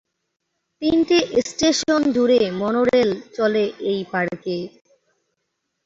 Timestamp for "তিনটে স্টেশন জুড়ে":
0.81-2.39